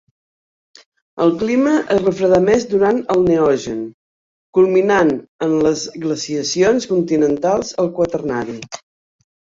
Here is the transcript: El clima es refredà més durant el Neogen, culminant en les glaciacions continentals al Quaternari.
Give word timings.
El 1.25 1.33
clima 1.41 1.73
es 1.95 1.99
refredà 2.05 2.39
més 2.45 2.65
durant 2.71 3.03
el 3.15 3.21
Neogen, 3.27 3.83
culminant 4.59 5.11
en 5.49 5.55
les 5.67 5.85
glaciacions 6.07 6.89
continentals 6.95 7.75
al 7.85 7.93
Quaternari. 8.01 8.57